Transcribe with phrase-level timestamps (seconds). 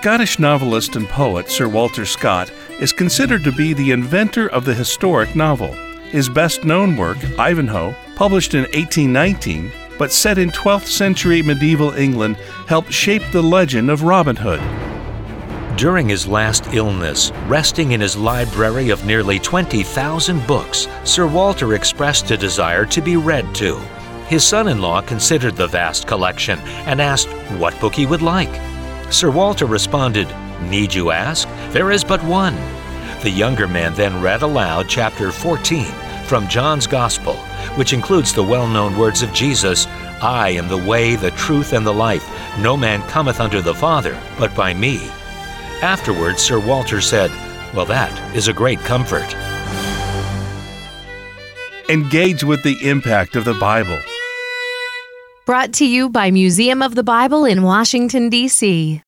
[0.00, 2.50] Scottish novelist and poet Sir Walter Scott
[2.80, 5.74] is considered to be the inventor of the historic novel.
[6.04, 12.36] His best known work, Ivanhoe, published in 1819, but set in 12th century medieval England,
[12.66, 14.62] helped shape the legend of Robin Hood.
[15.76, 22.30] During his last illness, resting in his library of nearly 20,000 books, Sir Walter expressed
[22.30, 23.78] a desire to be read to.
[24.28, 27.28] His son in law considered the vast collection and asked
[27.58, 28.69] what book he would like.
[29.10, 30.28] Sir Walter responded,
[30.62, 31.48] Need you ask?
[31.70, 32.54] There is but one.
[33.22, 35.84] The younger man then read aloud chapter 14
[36.26, 37.34] from John's Gospel,
[37.74, 39.88] which includes the well known words of Jesus
[40.22, 42.24] I am the way, the truth, and the life.
[42.60, 44.98] No man cometh unto the Father but by me.
[45.82, 47.32] Afterwards, Sir Walter said,
[47.74, 49.34] Well, that is a great comfort.
[51.88, 53.98] Engage with the impact of the Bible.
[55.50, 59.02] Brought to you by Museum of the Bible in Washington, D.C.